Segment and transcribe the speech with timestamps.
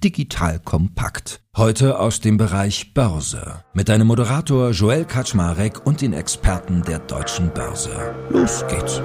[0.00, 1.40] digital kompakt.
[1.56, 7.52] Heute aus dem Bereich Börse mit deinem Moderator Joel Kaczmarek und den Experten der deutschen
[7.52, 8.14] Börse.
[8.30, 9.02] Los geht's.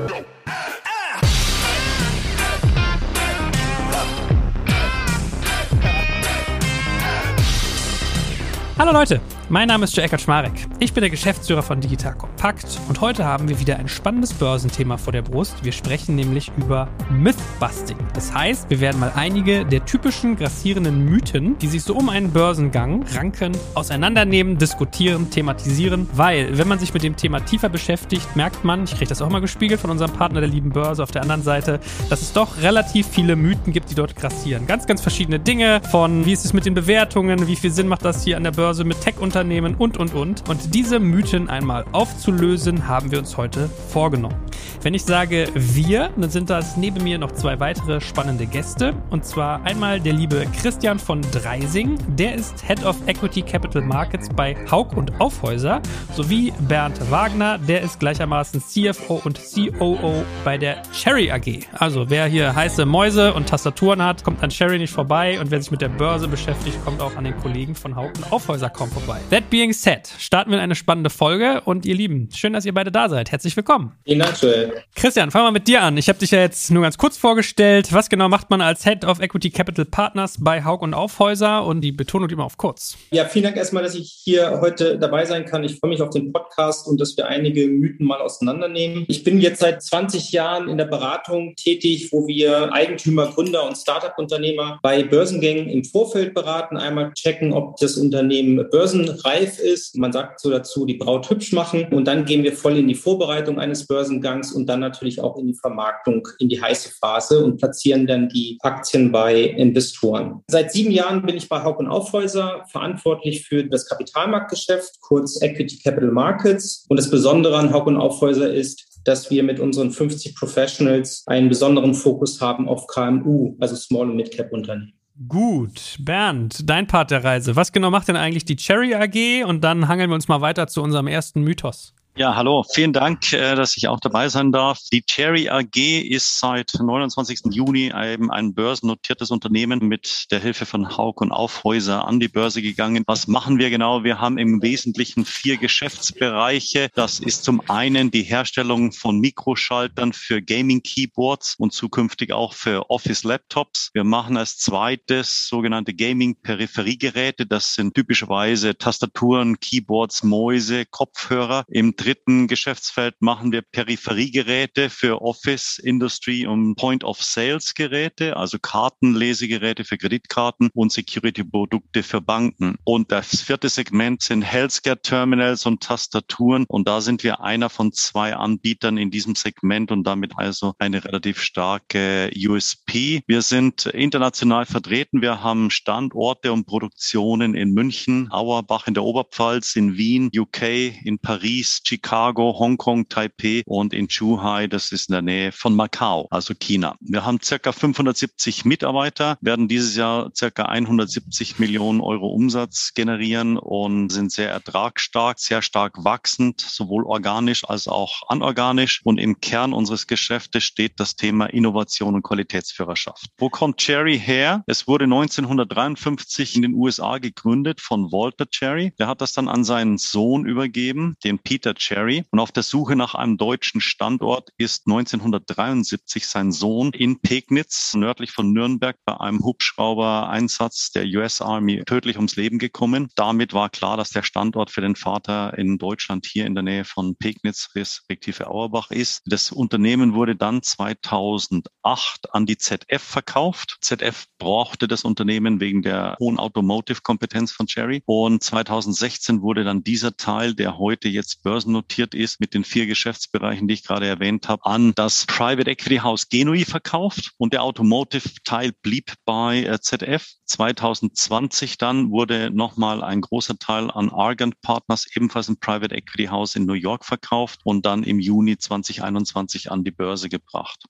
[8.78, 10.54] Hallo Leute, mein Name ist Joe Eckert Schmarek.
[10.80, 14.98] Ich bin der Geschäftsführer von Digital Compact und heute haben wir wieder ein spannendes Börsenthema
[14.98, 15.64] vor der Brust.
[15.64, 17.98] Wir sprechen nämlich über Mythbusting.
[18.14, 22.32] Das heißt, wir werden mal einige der typischen grassierenden Mythen, die sich so um einen
[22.32, 28.64] Börsengang ranken, auseinandernehmen, diskutieren, thematisieren, weil wenn man sich mit dem Thema tiefer beschäftigt, merkt
[28.64, 31.22] man, ich kriege das auch mal gespiegelt von unserem Partner der lieben Börse auf der
[31.22, 31.80] anderen Seite,
[32.10, 34.66] dass es doch relativ viele Mythen gibt, die dort grassieren.
[34.66, 38.04] Ganz, ganz verschiedene Dinge von wie ist es mit den Bewertungen, wie viel Sinn macht
[38.04, 40.48] das hier an der Börse mit Tech-Unternehmen, Unternehmen und, und, und.
[40.48, 44.38] Und diese Mythen einmal aufzulösen, haben wir uns heute vorgenommen.
[44.82, 48.94] Wenn ich sage wir, dann sind das neben mir noch zwei weitere spannende Gäste.
[49.10, 51.98] Und zwar einmal der liebe Christian von Dreising.
[52.16, 55.82] Der ist Head of Equity Capital Markets bei Haug und Aufhäuser.
[56.14, 57.58] Sowie Bernd Wagner.
[57.58, 61.66] Der ist gleichermaßen CFO und COO bei der Cherry AG.
[61.74, 65.42] Also wer hier heiße Mäuse und Tastaturen hat, kommt an Cherry nicht vorbei.
[65.42, 68.32] Und wer sich mit der Börse beschäftigt, kommt auch an den Kollegen von Haug und
[68.32, 69.20] Aufhäuser kaum vorbei.
[69.32, 72.76] That being said, starten wir in eine spannende Folge und ihr Lieben, schön, dass ihr
[72.76, 73.32] beide da seid.
[73.32, 73.94] Herzlich willkommen.
[74.04, 74.84] Vielen Dank, Joel.
[74.94, 75.98] Christian, fangen wir mit dir an.
[75.98, 77.92] Ich habe dich ja jetzt nur ganz kurz vorgestellt.
[77.92, 81.82] Was genau macht man als Head of Equity Capital Partners bei Haug und Aufhäuser und
[81.82, 82.98] die Betonung immer auf kurz?
[83.10, 85.64] Ja, vielen Dank erstmal, dass ich hier heute dabei sein kann.
[85.64, 89.06] Ich freue mich auf den Podcast und dass wir einige Mythen mal auseinandernehmen.
[89.08, 93.76] Ich bin jetzt seit 20 Jahren in der Beratung tätig, wo wir Eigentümer, Gründer und
[93.76, 96.78] Startup-Unternehmer bei Börsengängen im Vorfeld beraten.
[96.78, 99.98] Einmal checken, ob das Unternehmen Börsen reif ist.
[99.98, 101.88] Man sagt so dazu, die Braut hübsch machen.
[101.92, 105.48] Und dann gehen wir voll in die Vorbereitung eines Börsengangs und dann natürlich auch in
[105.48, 110.42] die Vermarktung, in die heiße Phase und platzieren dann die Aktien bei Investoren.
[110.50, 115.80] Seit sieben Jahren bin ich bei Haupt und Aufhäuser verantwortlich für das Kapitalmarktgeschäft, kurz Equity
[115.80, 116.86] Capital Markets.
[116.90, 121.48] Und das Besondere an Haupt und Aufhäuser ist, dass wir mit unseren 50 Professionals einen
[121.48, 124.94] besonderen Fokus haben auf KMU, also Small- und Mid-Cap-Unternehmen.
[125.30, 127.56] Gut, Bernd, dein Part der Reise.
[127.56, 129.46] Was genau macht denn eigentlich die Cherry AG?
[129.48, 131.94] Und dann hangeln wir uns mal weiter zu unserem ersten Mythos.
[132.18, 132.64] Ja, hallo.
[132.64, 134.80] Vielen Dank, äh, dass ich auch dabei sein darf.
[134.90, 137.54] Die Cherry AG ist seit 29.
[137.54, 142.62] Juni eben ein börsennotiertes Unternehmen mit der Hilfe von Haug und Aufhäuser an die Börse
[142.62, 143.04] gegangen.
[143.06, 144.06] Was machen wir genau?
[144.06, 146.88] Wir haben im Wesentlichen vier Geschäftsbereiche.
[146.96, 152.90] Das ist zum einen die Herstellung von Mikroschaltern für Gaming Keyboards und zukünftig auch für
[152.90, 153.90] Office Laptops.
[153.92, 157.46] Wir machen als zweites sogenannte Gaming Peripheriegeräte.
[157.46, 161.66] Das sind typischerweise Tastaturen, Keyboards, Mäuse, Kopfhörer.
[161.68, 170.70] Im dritten Geschäftsfeld machen wir Peripheriegeräte für Office, Industry und Point-of-Sales-Geräte, also Kartenlesegeräte für Kreditkarten
[170.76, 172.76] und Security-Produkte für Banken.
[172.84, 176.66] Und das vierte Segment sind Healthcare-Terminals und Tastaturen.
[176.68, 181.04] Und da sind wir einer von zwei Anbietern in diesem Segment und damit also eine
[181.04, 183.24] relativ starke USP.
[183.26, 185.24] Wir sind international vertreten.
[185.24, 190.62] Wir haben Standorte und Produktionen in München, Auerbach in der Oberpfalz, in Wien, UK,
[191.04, 196.28] in Paris, Chicago, Hongkong, Taipei und in Zhuhai, das ist in der Nähe von Macau,
[196.30, 196.98] also China.
[197.00, 204.10] Wir haben circa 570 Mitarbeiter, werden dieses Jahr circa 170 Millionen Euro Umsatz generieren und
[204.10, 209.00] sind sehr ertragsstark, sehr stark wachsend, sowohl organisch als auch anorganisch.
[209.06, 213.28] Und im Kern unseres Geschäftes steht das Thema Innovation und Qualitätsführerschaft.
[213.38, 214.66] Wo kommt Cherry her?
[214.68, 218.92] Es wurde 1953 in den USA gegründet von Walter Cherry.
[219.00, 222.26] Der hat das dann an seinen Sohn übergeben, den Peter Cherry.
[222.32, 228.32] Und auf der Suche nach einem deutschen Standort ist 1973 sein Sohn in Pegnitz, nördlich
[228.32, 233.10] von Nürnberg, bei einem Hubschrauber-Einsatz der US Army tödlich ums Leben gekommen.
[233.16, 236.86] Damit war klar, dass der Standort für den Vater in Deutschland hier in der Nähe
[236.86, 239.22] von Pegnitz respektive Auerbach ist.
[239.26, 243.78] Das Unternehmen wurde dann 2008 an die ZF verkauft.
[243.82, 248.02] ZF brauchte das Unternehmen wegen der hohen Automotive-Kompetenz von Cherry.
[248.06, 252.86] Und 2016 wurde dann dieser Teil, der heute jetzt börsen börsennotiert ist, mit den vier
[252.86, 257.64] Geschäftsbereichen, die ich gerade erwähnt habe, an das Private Equity House Genui verkauft und der
[257.64, 260.28] Automotive-Teil blieb bei äh, ZF.
[260.46, 266.56] 2020 dann wurde nochmal ein großer Teil an Argent Partners, ebenfalls ein Private Equity House
[266.56, 270.86] in New York verkauft und dann im Juni 2021 an die Börse gebracht.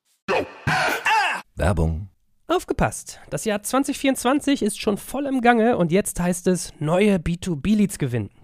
[1.56, 2.10] Werbung
[2.48, 3.20] Aufgepasst!
[3.32, 8.30] Das Jahr 2024 ist schon voll im Gange und jetzt heißt es neue B2B-Leads gewinnen.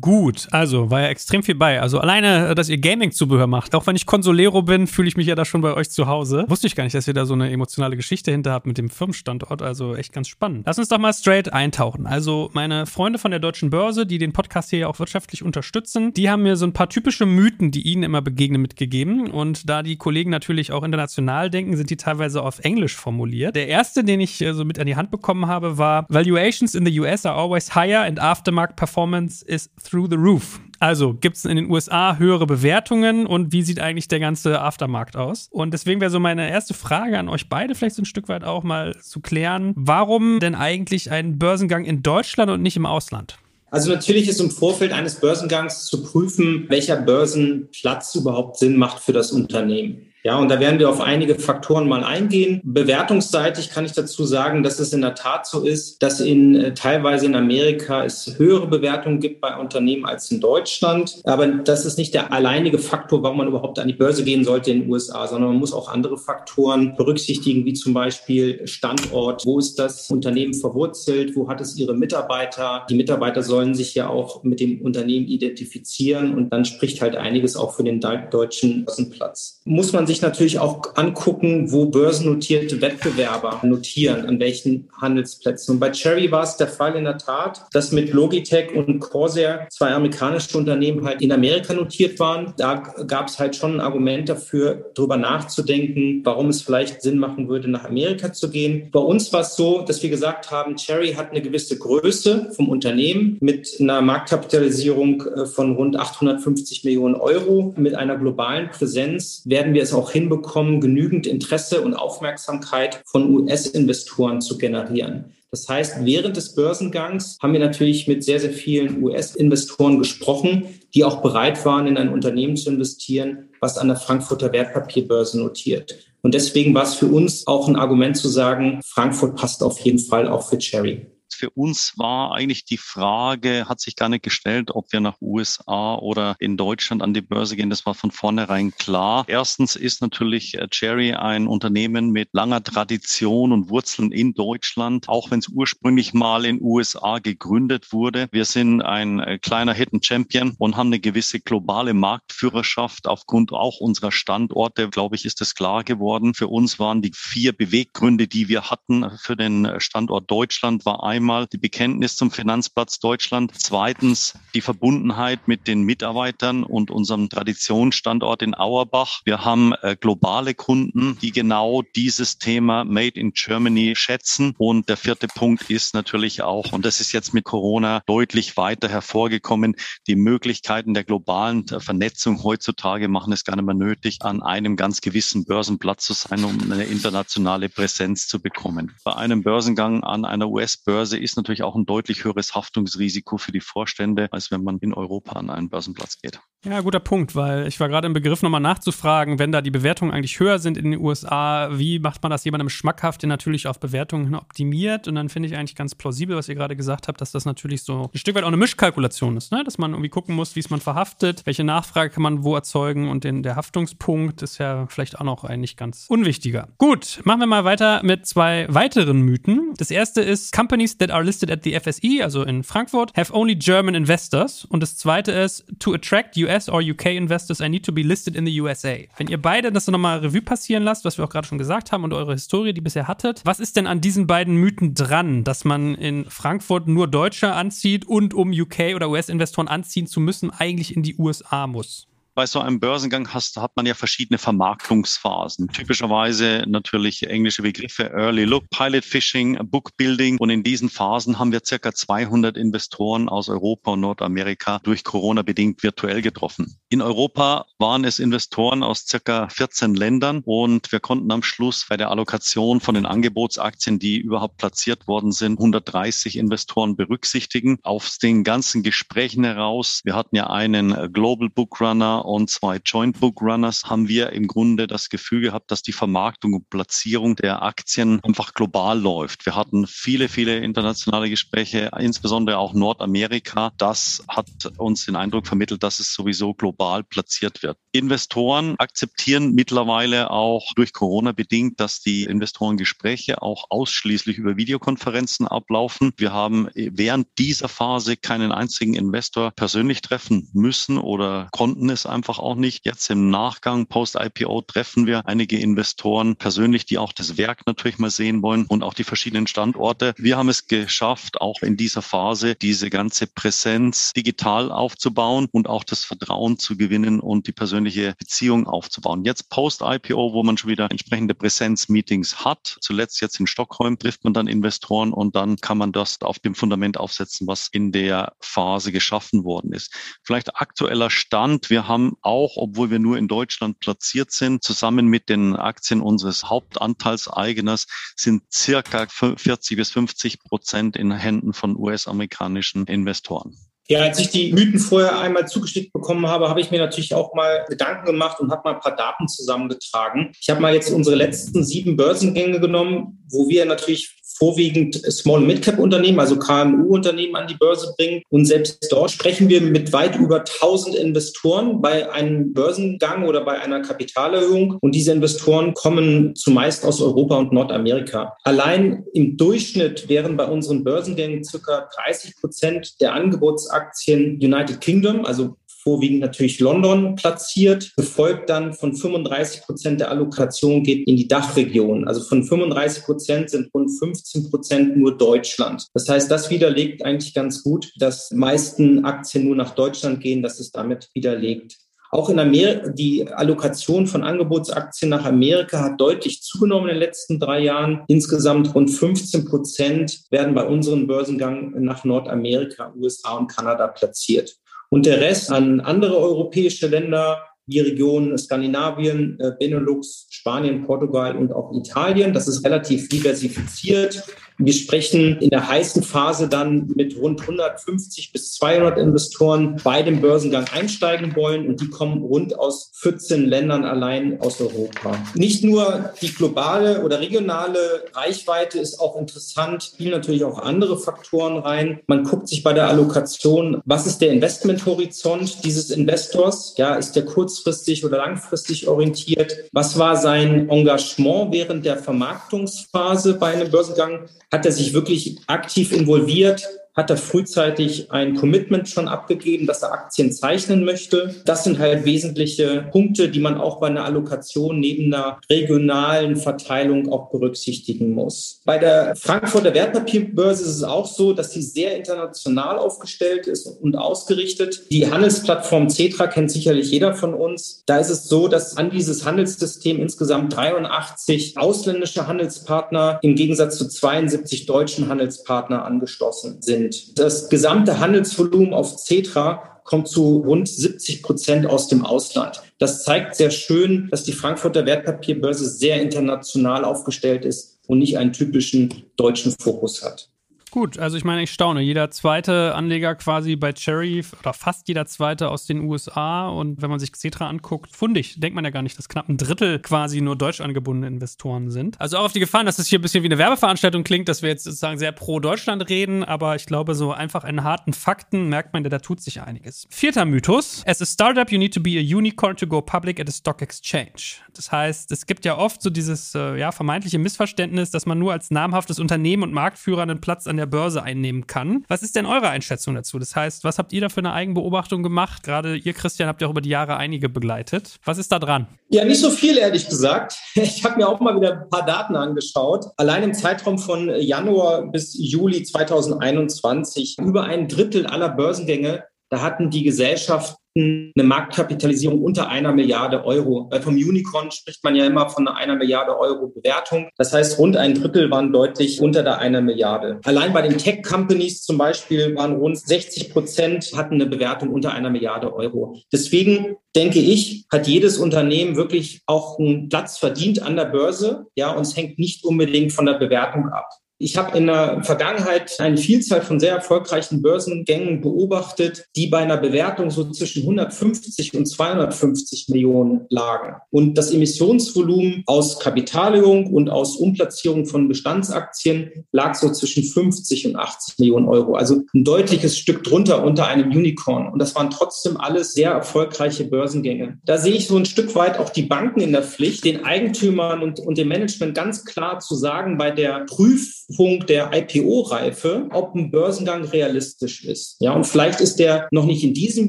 [0.00, 1.80] Gut, also war ja extrem viel bei.
[1.80, 3.72] Also alleine, dass ihr Gaming-Zubehör macht.
[3.74, 6.44] Auch wenn ich Consolero bin, fühle ich mich ja da schon bei euch zu Hause.
[6.48, 8.90] Wusste ich gar nicht, dass ihr da so eine emotionale Geschichte hinter habt mit dem
[8.90, 9.62] Firmenstandort.
[9.62, 10.64] Also echt ganz spannend.
[10.66, 12.08] Lass uns doch mal straight eintauchen.
[12.08, 16.12] Also meine Freunde von der Deutschen Börse, die den Podcast hier ja auch wirtschaftlich unterstützen,
[16.14, 19.30] die haben mir so ein paar typische Mythen, die ihnen immer begegnen, mitgegeben.
[19.30, 23.54] Und da die Kollegen natürlich auch international denken, sind die teilweise auf Englisch formuliert.
[23.54, 26.84] Der erste, den ich äh, so mit an die Hand bekommen habe, war Valuations in
[26.84, 30.60] the US are always higher and aftermarket performance is through the roof.
[30.78, 35.16] Also gibt es in den USA höhere Bewertungen und wie sieht eigentlich der ganze Aftermarkt
[35.16, 35.48] aus?
[35.50, 38.44] Und deswegen wäre so meine erste Frage an euch beide vielleicht so ein Stück weit
[38.44, 43.38] auch mal zu klären, warum denn eigentlich ein Börsengang in Deutschland und nicht im Ausland?
[43.70, 49.12] Also natürlich ist im Vorfeld eines Börsengangs zu prüfen, welcher Börsenplatz überhaupt Sinn macht für
[49.12, 50.05] das Unternehmen.
[50.26, 52.60] Ja, und da werden wir auf einige Faktoren mal eingehen.
[52.64, 56.74] Bewertungsseitig kann ich dazu sagen, dass es in der Tat so ist, dass in äh,
[56.74, 61.20] teilweise in Amerika es höhere Bewertungen gibt bei Unternehmen als in Deutschland.
[61.22, 64.72] Aber das ist nicht der alleinige Faktor, warum man überhaupt an die Börse gehen sollte
[64.72, 69.46] in den USA, sondern man muss auch andere Faktoren berücksichtigen, wie zum Beispiel Standort.
[69.46, 71.36] Wo ist das Unternehmen verwurzelt?
[71.36, 72.84] Wo hat es ihre Mitarbeiter?
[72.90, 77.54] Die Mitarbeiter sollen sich ja auch mit dem Unternehmen identifizieren und dann spricht halt einiges
[77.54, 79.60] auch für den deutschen Börsenplatz.
[79.64, 85.74] Muss man sich sich natürlich auch angucken, wo börsennotierte Wettbewerber notieren, an welchen Handelsplätzen.
[85.74, 89.66] Und bei Cherry war es der Fall in der Tat, dass mit Logitech und Corsair
[89.70, 92.54] zwei amerikanische Unternehmen halt in Amerika notiert waren.
[92.56, 92.74] Da
[93.06, 97.68] gab es halt schon ein Argument dafür, darüber nachzudenken, warum es vielleicht Sinn machen würde,
[97.68, 98.88] nach Amerika zu gehen.
[98.90, 102.68] Bei uns war es so, dass wir gesagt haben, Cherry hat eine gewisse Größe vom
[102.68, 107.74] Unternehmen mit einer Marktkapitalisierung äh, von rund 850 Millionen Euro.
[107.76, 113.28] Mit einer globalen Präsenz werden wir es auch auch hinbekommen, genügend Interesse und Aufmerksamkeit von
[113.34, 115.32] US-Investoren zu generieren.
[115.50, 121.02] Das heißt, während des Börsengangs haben wir natürlich mit sehr, sehr vielen US-Investoren gesprochen, die
[121.02, 125.98] auch bereit waren, in ein Unternehmen zu investieren, was an der Frankfurter Wertpapierbörse notiert.
[126.22, 129.98] Und deswegen war es für uns auch ein Argument zu sagen, Frankfurt passt auf jeden
[129.98, 131.06] Fall auch für Cherry
[131.36, 135.94] für uns war eigentlich die Frage, hat sich gar nicht gestellt, ob wir nach USA
[135.94, 137.70] oder in Deutschland an die Börse gehen.
[137.70, 139.24] Das war von vornherein klar.
[139.28, 145.30] Erstens ist natürlich äh, Cherry ein Unternehmen mit langer Tradition und Wurzeln in Deutschland, auch
[145.30, 148.28] wenn es ursprünglich mal in USA gegründet wurde.
[148.32, 153.78] Wir sind ein äh, kleiner Hidden Champion und haben eine gewisse globale Marktführerschaft aufgrund auch
[153.78, 156.34] unserer Standorte, glaube ich, ist das klar geworden.
[156.34, 161.25] Für uns waren die vier Beweggründe, die wir hatten für den Standort Deutschland, war einmal
[161.26, 168.42] einmal die Bekenntnis zum Finanzplatz Deutschland, zweitens die Verbundenheit mit den Mitarbeitern und unserem Traditionsstandort
[168.42, 169.22] in Auerbach.
[169.24, 174.54] Wir haben äh, globale Kunden, die genau dieses Thema Made in Germany schätzen.
[174.56, 178.88] Und der vierte Punkt ist natürlich auch, und das ist jetzt mit Corona deutlich weiter
[178.88, 179.74] hervorgekommen,
[180.06, 185.00] die Möglichkeiten der globalen Vernetzung heutzutage machen es gar nicht mehr nötig, an einem ganz
[185.00, 188.94] gewissen Börsenplatz zu sein, um eine internationale Präsenz zu bekommen.
[189.02, 193.52] Bei einem Börsengang an einer US-Börse Börse ist natürlich auch ein deutlich höheres Haftungsrisiko für
[193.52, 196.40] die Vorstände, als wenn man in Europa an einen Börsenplatz geht.
[196.68, 200.10] Ja, guter Punkt, weil ich war gerade im Begriff, nochmal nachzufragen, wenn da die Bewertungen
[200.10, 203.78] eigentlich höher sind in den USA, wie macht man das jemandem schmackhaft, der natürlich auf
[203.78, 205.06] Bewertungen optimiert?
[205.06, 207.82] Und dann finde ich eigentlich ganz plausibel, was ihr gerade gesagt habt, dass das natürlich
[207.82, 209.62] so ein Stück weit auch eine Mischkalkulation ist, ne?
[209.62, 213.10] dass man irgendwie gucken muss, wie es man verhaftet, welche Nachfrage kann man wo erzeugen
[213.10, 216.68] und den, der Haftungspunkt ist ja vielleicht auch noch eigentlich ganz unwichtiger.
[216.78, 219.74] Gut, machen wir mal weiter mit zwei weiteren Mythen.
[219.76, 223.54] Das erste ist, Companies that are listed at the FSE, also in Frankfurt, have only
[223.54, 224.64] German investors.
[224.64, 228.02] Und das zweite ist, to attract US US or UK investors, I need to be
[228.02, 228.96] listed in the USA.
[229.16, 232.04] Wenn ihr beide das nochmal Revue passieren lasst, was wir auch gerade schon gesagt haben
[232.04, 235.64] und eure Historie, die bisher hattet, was ist denn an diesen beiden Mythen dran, dass
[235.64, 240.96] man in Frankfurt nur Deutsche anzieht und um UK oder US-Investoren anziehen zu müssen, eigentlich
[240.96, 242.08] in die USA muss?
[242.36, 245.68] Bei so einem Börsengang hast, hat man ja verschiedene Vermarktungsphasen.
[245.68, 250.36] Typischerweise natürlich englische Begriffe Early Look, Pilot Fishing, Book Building.
[250.36, 255.40] Und in diesen Phasen haben wir circa 200 Investoren aus Europa und Nordamerika durch Corona
[255.40, 256.76] bedingt virtuell getroffen.
[256.90, 261.96] In Europa waren es Investoren aus circa 14 Ländern und wir konnten am Schluss bei
[261.96, 267.78] der Allokation von den Angebotsaktien, die überhaupt platziert worden sind, 130 Investoren berücksichtigen.
[267.82, 273.20] Aus den ganzen Gesprächen heraus, wir hatten ja einen Global Book Runner und zwei Joint
[273.20, 277.62] Book Runners, haben wir im Grunde das Gefühl gehabt, dass die Vermarktung und Platzierung der
[277.62, 279.46] Aktien einfach global läuft.
[279.46, 283.72] Wir hatten viele, viele internationale Gespräche, insbesondere auch Nordamerika.
[283.78, 287.78] Das hat uns den Eindruck vermittelt, dass es sowieso global platziert wird.
[287.92, 296.12] Investoren akzeptieren mittlerweile auch durch Corona bedingt, dass die Investorengespräche auch ausschließlich über Videokonferenzen ablaufen.
[296.16, 302.38] Wir haben während dieser Phase keinen einzigen Investor persönlich treffen müssen oder konnten es einfach
[302.38, 302.86] auch nicht.
[302.86, 308.10] Jetzt im Nachgang Post-IPO treffen wir einige Investoren persönlich, die auch das Werk natürlich mal
[308.10, 310.14] sehen wollen und auch die verschiedenen Standorte.
[310.16, 315.84] Wir haben es geschafft, auch in dieser Phase diese ganze Präsenz digital aufzubauen und auch
[315.84, 319.24] das Vertrauen zu gewinnen und die persönliche Beziehung aufzubauen.
[319.24, 324.32] Jetzt Post-IPO, wo man schon wieder entsprechende Präsenz-Meetings hat, zuletzt jetzt in Stockholm, trifft man
[324.32, 328.90] dann Investoren und dann kann man das auf dem Fundament aufsetzen, was in der Phase
[328.90, 329.92] geschaffen worden ist.
[330.22, 331.68] Vielleicht aktueller Stand.
[331.68, 336.44] Wir haben auch, obwohl wir nur in Deutschland platziert sind, zusammen mit den Aktien unseres
[336.44, 337.86] Hauptanteilseigners
[338.16, 343.56] sind circa 40 bis 50 Prozent in Händen von US-amerikanischen Investoren.
[343.88, 347.34] Ja, als ich die Mythen vorher einmal zugeschickt bekommen habe, habe ich mir natürlich auch
[347.34, 350.32] mal Gedanken gemacht und habe mal ein paar Daten zusammengetragen.
[350.40, 355.46] Ich habe mal jetzt unsere letzten sieben Börsengänge genommen, wo wir natürlich vorwiegend Small- und
[355.46, 358.22] Mid-Cap-Unternehmen, also KMU-Unternehmen an die Börse bringen.
[358.30, 363.60] Und selbst dort sprechen wir mit weit über 1000 Investoren bei einem Börsengang oder bei
[363.60, 364.78] einer Kapitalerhöhung.
[364.80, 368.36] Und diese Investoren kommen zumeist aus Europa und Nordamerika.
[368.44, 375.56] Allein im Durchschnitt wären bei unseren Börsengängen circa 30 Prozent der Angebotsaktien United Kingdom, also
[375.86, 382.08] vorwiegend natürlich London platziert, gefolgt dann von 35 Prozent der Allokation geht in die Dachregion.
[382.08, 385.86] Also von 35 Prozent sind rund 15 Prozent nur Deutschland.
[385.94, 390.58] Das heißt, das widerlegt eigentlich ganz gut, dass meisten Aktien nur nach Deutschland gehen, dass
[390.58, 391.76] es damit widerlegt.
[392.10, 397.38] Auch in Amerika, die Allokation von Angebotsaktien nach Amerika hat deutlich zugenommen in den letzten
[397.38, 398.02] drei Jahren.
[398.08, 404.56] Insgesamt rund 15 Prozent werden bei unserem Börsengang nach Nordamerika, USA und Kanada platziert
[404.90, 411.52] und der Rest an andere europäische Länder, die Region Skandinavien, äh, Benelux, Spanien, Portugal und
[411.52, 412.32] auch Italien.
[412.32, 414.24] Das ist relativ diversifiziert.
[414.58, 420.22] Wir sprechen in der heißen Phase dann mit rund 150 bis 200 Investoren bei dem
[420.22, 425.18] Börsengang einsteigen wollen und die kommen rund aus 14 Ländern allein aus Europa.
[425.34, 431.58] Nicht nur die globale oder regionale Reichweite ist auch interessant, spielen natürlich auch andere Faktoren
[431.58, 432.00] rein.
[432.06, 436.74] Man guckt sich bei der Allokation, was ist der Investmenthorizont dieses Investors?
[436.78, 439.54] Ja, ist der kurzfristig oder langfristig orientiert?
[439.72, 444.28] Was war sein Engagement während der Vermarktungsphase bei einem Börsengang?
[444.52, 449.92] Hat er sich wirklich aktiv involviert, hat er frühzeitig ein Commitment schon abgegeben, dass er
[449.92, 451.34] Aktien zeichnen möchte.
[451.44, 457.12] Das sind halt wesentliche Punkte, die man auch bei einer Allokation neben einer regionalen Verteilung
[457.12, 458.60] auch berücksichtigen muss.
[458.64, 463.96] Bei der Frankfurter Wertpapierbörse ist es auch so, dass sie sehr international aufgestellt ist und
[463.96, 464.84] ausgerichtet.
[464.90, 467.82] Die Handelsplattform Cetra kennt sicherlich jeder von uns.
[467.84, 473.86] Da ist es so, dass an dieses Handelssystem insgesamt 83 ausländische Handelspartner im Gegensatz zu
[473.86, 477.18] 72 deutschen Handelspartner angeschlossen sind sind.
[477.18, 482.60] Das gesamte Handelsvolumen auf Cetra kommt zu rund 70 Prozent aus dem Ausland.
[482.78, 488.32] Das zeigt sehr schön, dass die Frankfurter Wertpapierbörse sehr international aufgestellt ist und nicht einen
[488.32, 490.28] typischen deutschen Fokus hat.
[490.76, 491.80] Gut, also ich meine, ich staune.
[491.80, 496.90] Jeder zweite Anleger quasi bei Cherry oder fast jeder zweite aus den USA und wenn
[496.90, 500.20] man sich Xetra anguckt, fundig, denkt man ja gar nicht, dass knapp ein Drittel quasi
[500.20, 501.98] nur deutsch angebundene Investoren sind.
[501.98, 504.42] Also auch auf die Gefahr, dass es hier ein bisschen wie eine Werbeveranstaltung klingt, dass
[504.42, 508.50] wir jetzt sozusagen sehr pro Deutschland reden, aber ich glaube, so einfach in harten Fakten
[508.50, 509.86] merkt man, da tut sich einiges.
[509.88, 510.82] Vierter Mythos.
[510.84, 513.62] As a startup, you need to be a unicorn to go public at a stock
[513.62, 514.42] exchange.
[514.52, 518.32] Das heißt, es gibt ja oft so dieses äh, ja, vermeintliche Missverständnis, dass man nur
[518.34, 521.84] als namhaftes Unternehmen und Marktführer einen Platz an der der Börse einnehmen kann.
[521.88, 523.18] Was ist denn eure Einschätzung dazu?
[523.18, 525.42] Das heißt, was habt ihr da für eine Eigenbeobachtung gemacht?
[525.42, 527.98] Gerade ihr, Christian, habt ja auch über die Jahre einige begleitet.
[528.04, 528.66] Was ist da dran?
[528.88, 530.36] Ja, nicht so viel, ehrlich gesagt.
[530.76, 532.86] Ich habe mir auch mal wieder ein paar Daten angeschaut.
[532.96, 539.70] Allein im Zeitraum von Januar bis Juli 2021 über ein Drittel aller Börsengänge da hatten
[539.70, 543.68] die Gesellschaften eine Marktkapitalisierung unter einer Milliarde Euro.
[543.70, 547.08] Weil vom Unicorn spricht man ja immer von einer Milliarde Euro Bewertung.
[547.16, 550.20] Das heißt, rund ein Drittel waren deutlich unter der einer Milliarde.
[550.24, 555.10] Allein bei den Tech-Companies zum Beispiel waren rund 60 Prozent hatten eine Bewertung unter einer
[555.10, 555.96] Milliarde Euro.
[556.12, 561.46] Deswegen denke ich, hat jedes Unternehmen wirklich auch einen Platz verdient an der Börse.
[561.56, 563.88] Ja, und es hängt nicht unbedingt von der Bewertung ab.
[564.18, 569.58] Ich habe in der Vergangenheit eine Vielzahl von sehr erfolgreichen Börsengängen beobachtet, die bei einer
[569.58, 573.76] Bewertung so zwischen 150 und 250 Millionen lagen.
[573.90, 580.76] Und das Emissionsvolumen aus Kapitalierung und aus Umplatzierung von Bestandsaktien lag so zwischen 50 und
[580.76, 581.74] 80 Millionen Euro.
[581.74, 584.50] Also ein deutliches Stück drunter unter einem Unicorn.
[584.50, 587.38] Und das waren trotzdem alles sehr erfolgreiche Börsengänge.
[587.44, 590.82] Da sehe ich so ein Stück weit auch die Banken in der Pflicht, den Eigentümern
[590.82, 596.14] und, und dem Management ganz klar zu sagen, bei der Prüf Punkt der IPO-Reife, ob
[596.14, 597.96] ein Börsengang realistisch ist.
[598.00, 599.88] Ja, und vielleicht ist der noch nicht in diesem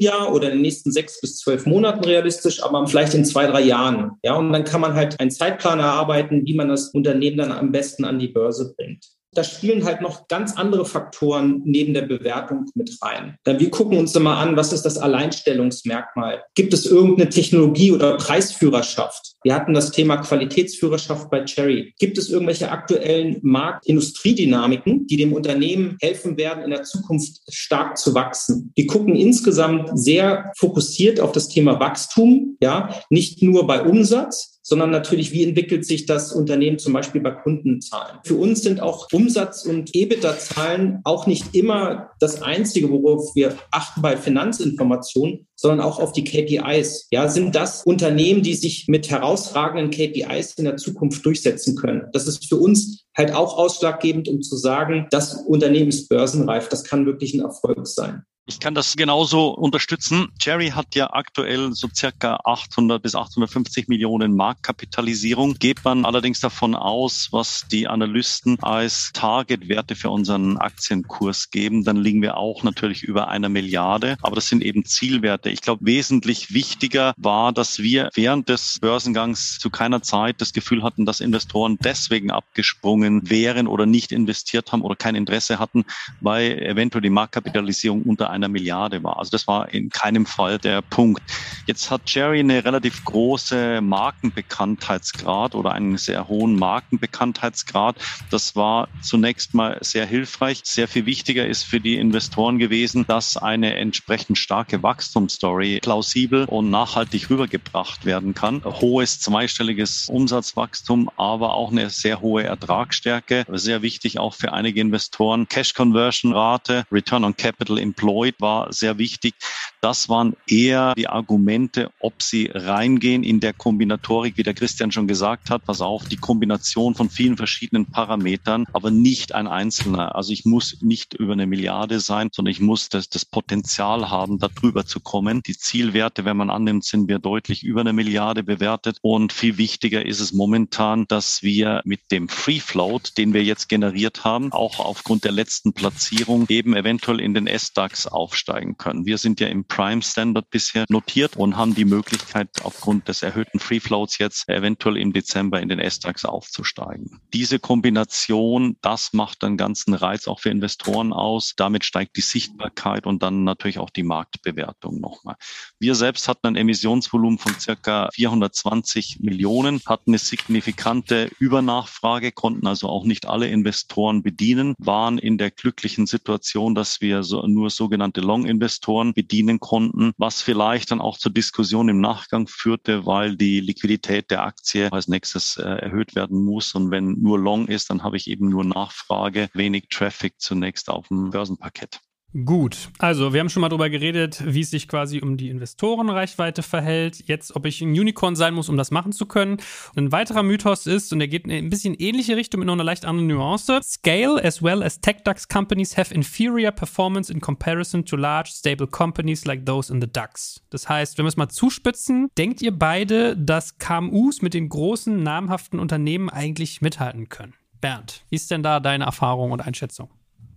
[0.00, 3.62] Jahr oder in den nächsten sechs bis zwölf Monaten realistisch, aber vielleicht in zwei, drei
[3.62, 4.12] Jahren.
[4.22, 7.70] Ja, und dann kann man halt einen Zeitplan erarbeiten, wie man das Unternehmen dann am
[7.70, 9.04] besten an die Börse bringt
[9.38, 13.36] da spielen halt noch ganz andere Faktoren neben der Bewertung mit rein.
[13.44, 16.42] Wir gucken uns immer an, was ist das Alleinstellungsmerkmal?
[16.56, 19.36] Gibt es irgendeine Technologie oder Preisführerschaft?
[19.44, 21.94] Wir hatten das Thema Qualitätsführerschaft bei Cherry.
[22.00, 28.14] Gibt es irgendwelche aktuellen Markt-Industriedynamiken, die dem Unternehmen helfen werden, in der Zukunft stark zu
[28.14, 28.72] wachsen?
[28.74, 34.90] Wir gucken insgesamt sehr fokussiert auf das Thema Wachstum, ja, nicht nur bei Umsatz, sondern
[34.90, 38.18] natürlich, wie entwickelt sich das Unternehmen zum Beispiel bei Kundenzahlen.
[38.22, 44.02] Für uns sind auch Umsatz- und EBITDA-Zahlen auch nicht immer das Einzige, worauf wir achten
[44.02, 47.06] bei Finanzinformationen, sondern auch auf die KPIs.
[47.10, 52.02] Ja, sind das Unternehmen, die sich mit herausragenden KPIs in der Zukunft durchsetzen können?
[52.12, 56.68] Das ist für uns halt auch ausschlaggebend, um zu sagen, das Unternehmen ist börsenreif.
[56.68, 58.24] Das kann wirklich ein Erfolg sein.
[58.48, 60.28] Ich kann das genauso unterstützen.
[60.40, 65.58] Jerry hat ja aktuell so circa 800 bis 850 Millionen Marktkapitalisierung.
[65.58, 71.98] Geht man allerdings davon aus, was die Analysten als Targetwerte für unseren Aktienkurs geben, dann
[71.98, 74.16] liegen wir auch natürlich über einer Milliarde.
[74.22, 75.50] Aber das sind eben Zielwerte.
[75.50, 80.82] Ich glaube, wesentlich wichtiger war, dass wir während des Börsengangs zu keiner Zeit das Gefühl
[80.82, 85.84] hatten, dass Investoren deswegen abgesprungen wären oder nicht investiert haben oder kein Interesse hatten,
[86.22, 89.18] weil eventuell die Marktkapitalisierung unter einer Milliarde war.
[89.18, 91.22] Also das war in keinem Fall der Punkt.
[91.66, 97.96] Jetzt hat Jerry eine relativ große Markenbekanntheitsgrad oder einen sehr hohen Markenbekanntheitsgrad.
[98.30, 100.60] Das war zunächst mal sehr hilfreich.
[100.64, 106.70] Sehr viel wichtiger ist für die Investoren gewesen, dass eine entsprechend starke Wachstumsstory plausibel und
[106.70, 108.62] nachhaltig rübergebracht werden kann.
[108.64, 113.44] Hohes zweistelliges Umsatzwachstum, aber auch eine sehr hohe Ertragsstärke.
[113.48, 115.48] Sehr wichtig auch für einige Investoren.
[115.48, 119.34] Cash Conversion Rate, Return on Capital Employed Deloitte war sehr wichtig.
[119.80, 125.06] Das waren eher die Argumente, ob sie reingehen in der Kombinatorik, wie der Christian schon
[125.06, 125.64] gesagt hat.
[125.64, 130.16] Pass auf, die Kombination von vielen verschiedenen Parametern, aber nicht ein einzelner.
[130.16, 134.38] Also ich muss nicht über eine Milliarde sein, sondern ich muss das, das Potenzial haben,
[134.40, 135.42] darüber zu kommen.
[135.46, 138.98] Die Zielwerte, wenn man annimmt, sind wir deutlich über eine Milliarde bewertet.
[139.00, 143.68] Und viel wichtiger ist es momentan, dass wir mit dem Free Float, den wir jetzt
[143.68, 149.06] generiert haben, auch aufgrund der letzten Platzierung eben eventuell in den S-DAX aufsteigen können.
[149.06, 153.60] Wir sind ja im Prime Standard bisher notiert und haben die Möglichkeit, aufgrund des erhöhten
[153.60, 157.20] Free Floats jetzt eventuell im Dezember in den S-DAX aufzusteigen.
[157.32, 161.54] Diese Kombination, das macht einen ganzen Reiz auch für Investoren aus.
[161.56, 165.36] Damit steigt die Sichtbarkeit und dann natürlich auch die Marktbewertung nochmal.
[165.78, 172.88] Wir selbst hatten ein Emissionsvolumen von circa 420 Millionen, hatten eine signifikante Übernachfrage, konnten also
[172.88, 177.97] auch nicht alle Investoren bedienen, waren in der glücklichen Situation, dass wir so, nur sogenannte
[177.98, 183.58] sogenannte Long-Investoren bedienen konnten, was vielleicht dann auch zur Diskussion im Nachgang führte, weil die
[183.58, 186.74] Liquidität der Aktie als nächstes äh, erhöht werden muss.
[186.76, 191.08] Und wenn nur Long ist, dann habe ich eben nur Nachfrage, wenig Traffic zunächst auf
[191.08, 192.00] dem Börsenparkett.
[192.44, 196.62] Gut, also wir haben schon mal darüber geredet, wie es sich quasi um die Investorenreichweite
[196.62, 197.26] verhält.
[197.26, 199.56] Jetzt, ob ich ein Unicorn sein muss, um das machen zu können.
[199.96, 202.74] Und ein weiterer Mythos ist, und der geht in ein bisschen ähnliche Richtung mit noch
[202.74, 203.80] einer leicht anderen Nuance.
[203.82, 208.86] Scale as well as tech DAX companies have inferior performance in comparison to large stable
[208.86, 210.62] companies like those in the DAX.
[210.68, 215.22] Das heißt, wenn wir es mal zuspitzen, denkt ihr beide, dass KMUs mit den großen
[215.22, 217.54] namhaften Unternehmen eigentlich mithalten können?
[217.80, 220.10] Bernd, wie ist denn da deine Erfahrung und Einschätzung?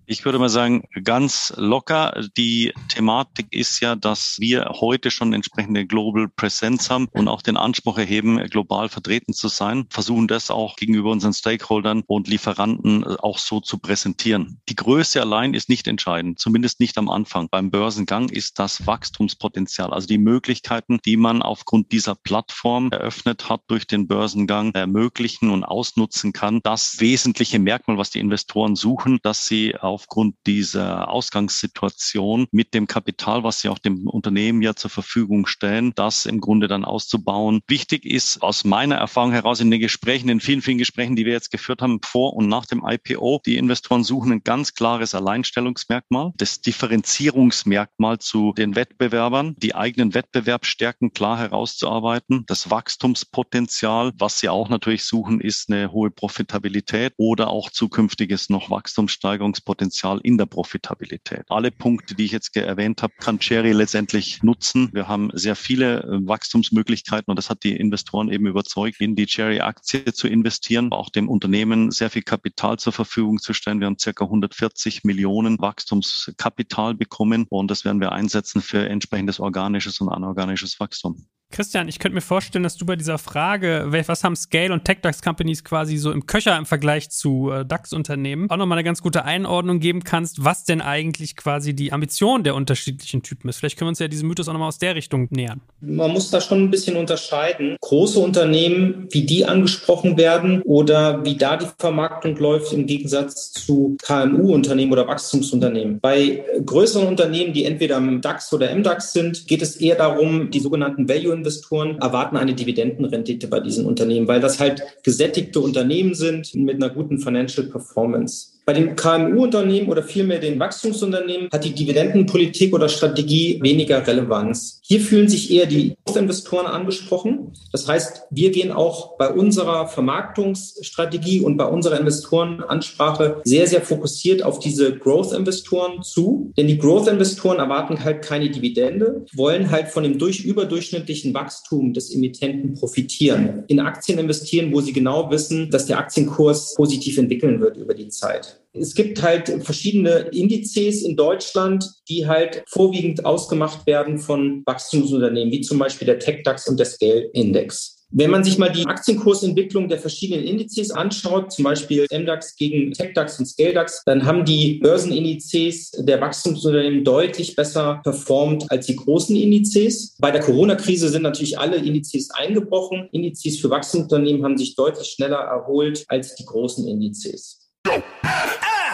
[0.06, 2.22] Ich würde mal sagen, ganz locker.
[2.36, 7.56] Die Thematik ist ja, dass wir heute schon entsprechende Global Presence haben und auch den
[7.56, 13.16] Anspruch erheben, global vertreten zu sein, versuchen das auch gegenüber unseren Stakeholdern und Lieferanten äh,
[13.20, 14.60] auch so zu präsentieren.
[14.68, 17.48] Die Größe allein ist nicht entscheidend, zumindest nicht am Anfang.
[17.50, 23.62] Beim Börsengang ist das Wachstumspotenzial, also die Möglichkeiten, die man aufgrund dieser Plattform eröffnet hat
[23.68, 26.60] durch den Börsengang, ermöglichen und ausnutzen kann.
[26.64, 32.88] Das wesentliche Merkmal, was die Investoren suchen, dass sie auf aufgrund dieser Ausgangssituation mit dem
[32.88, 37.62] Kapital, was sie auch dem Unternehmen ja zur Verfügung stellen, das im Grunde dann auszubauen.
[37.68, 41.34] Wichtig ist aus meiner Erfahrung heraus in den Gesprächen, in vielen, vielen Gesprächen, die wir
[41.34, 46.32] jetzt geführt haben, vor und nach dem IPO, die Investoren suchen ein ganz klares Alleinstellungsmerkmal,
[46.38, 54.70] das Differenzierungsmerkmal zu den Wettbewerbern, die eigenen Wettbewerbsstärken klar herauszuarbeiten, das Wachstumspotenzial, was sie auch
[54.70, 61.46] natürlich suchen, ist eine hohe Profitabilität oder auch zukünftiges noch Wachstumssteigerungspotenzial Potenzial in der Profitabilität.
[61.50, 64.92] Alle Punkte, die ich jetzt erwähnt habe, kann Cherry letztendlich nutzen.
[64.94, 69.26] Wir haben sehr viele äh, Wachstumsmöglichkeiten und das hat die Investoren eben überzeugt, in die
[69.26, 73.80] Cherry-Aktie zu investieren, auch dem Unternehmen sehr viel Kapital zur Verfügung zu stellen.
[73.80, 80.00] Wir haben circa 140 Millionen Wachstumskapital bekommen und das werden wir einsetzen für entsprechendes organisches
[80.00, 81.26] und anorganisches Wachstum.
[81.52, 85.64] Christian, ich könnte mir vorstellen, dass du bei dieser Frage, was haben Scale und Tech-DAX-Companies
[85.64, 89.80] quasi so im Köcher im Vergleich zu äh, DAX-Unternehmen, auch nochmal eine ganz gute Einordnung
[89.80, 93.58] geben kannst, was denn eigentlich quasi die Ambition der unterschiedlichen Typen ist.
[93.58, 95.62] Vielleicht können wir uns ja diesen Mythos auch nochmal aus der Richtung nähern.
[95.82, 97.78] Man muss da schon ein bisschen unterscheiden.
[97.82, 103.98] Große Unternehmen, wie die angesprochen werden oder wie da die Vermarktung läuft im Gegensatz zu
[104.04, 106.00] KMU-Unternehmen oder Wachstumsunternehmen.
[106.00, 110.60] Bei größeren Unternehmen, die entweder im DAX oder MDAX sind, geht es eher darum, die
[110.60, 116.54] sogenannten Value Investoren erwarten eine Dividendenrendite bei diesen Unternehmen, weil das halt gesättigte Unternehmen sind
[116.56, 118.51] mit einer guten Financial Performance.
[118.66, 124.80] Bei den KMU-Unternehmen oder vielmehr den Wachstumsunternehmen hat die Dividendenpolitik oder Strategie weniger Relevanz.
[124.84, 127.54] Hier fühlen sich eher die Investoren angesprochen.
[127.72, 134.44] Das heißt, wir gehen auch bei unserer Vermarktungsstrategie und bei unserer Investorenansprache sehr, sehr fokussiert
[134.44, 136.52] auf diese Growth-Investoren zu.
[136.58, 142.14] Denn die Growth-Investoren erwarten halt keine Dividende, wollen halt von dem durch überdurchschnittlichen Wachstum des
[142.14, 143.64] Emittenten profitieren.
[143.68, 148.10] In Aktien investieren, wo sie genau wissen, dass der Aktienkurs positiv entwickeln wird über die
[148.10, 148.51] Zeit.
[148.74, 155.62] Es gibt halt verschiedene Indizes in Deutschland, die halt vorwiegend ausgemacht werden von Wachstumsunternehmen, wie
[155.62, 158.02] zum Beispiel der TechDAX und der Scale-Index.
[158.14, 163.40] Wenn man sich mal die Aktienkursentwicklung der verschiedenen Indizes anschaut, zum Beispiel MDAX gegen TechDAX
[163.40, 170.14] und ScaleDAX, dann haben die Börsenindizes der Wachstumsunternehmen deutlich besser performt als die großen Indizes.
[170.20, 173.08] Bei der Corona-Krise sind natürlich alle Indizes eingebrochen.
[173.14, 177.61] Indizes für Wachstumsunternehmen haben sich deutlich schneller erholt als die großen Indizes.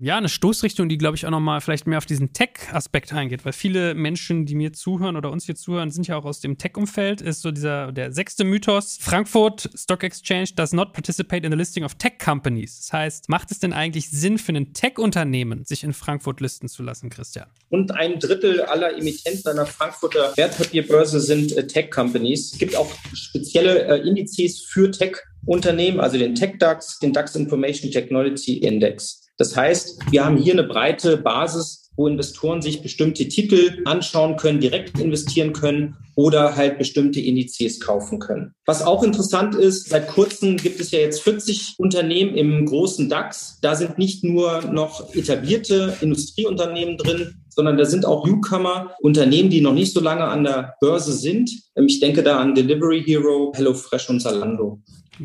[0.00, 3.52] ja, eine Stoßrichtung, die, glaube ich, auch nochmal vielleicht mehr auf diesen Tech-Aspekt eingeht, weil
[3.52, 7.20] viele Menschen, die mir zuhören oder uns hier zuhören, sind ja auch aus dem Tech-Umfeld,
[7.20, 8.98] ist so dieser, der sechste Mythos.
[9.00, 12.80] Frankfurt Stock Exchange does not participate in the listing of Tech Companies.
[12.80, 16.82] Das heißt, macht es denn eigentlich Sinn für ein Tech-Unternehmen, sich in Frankfurt listen zu
[16.82, 17.46] lassen, Christian?
[17.68, 22.52] Und ein Drittel aller Emittenten einer Frankfurter Wertpapierbörse sind äh, Tech-Companies.
[22.54, 28.58] Es gibt auch spezielle äh, Indizes für Tech-Unternehmen, also den Tech-DAX, den DAX Information Technology
[28.58, 29.23] Index.
[29.36, 34.60] Das heißt, wir haben hier eine breite Basis, wo Investoren sich bestimmte Titel anschauen können,
[34.60, 38.54] direkt investieren können oder halt bestimmte Indizes kaufen können.
[38.66, 43.58] Was auch interessant ist, seit kurzem gibt es ja jetzt 40 Unternehmen im großen DAX.
[43.62, 49.60] Da sind nicht nur noch etablierte Industrieunternehmen drin, sondern da sind auch Newcomer, Unternehmen, die
[49.60, 51.50] noch nicht so lange an der Börse sind.
[51.76, 54.80] Ich denke da an Delivery Hero, HelloFresh und Zalando.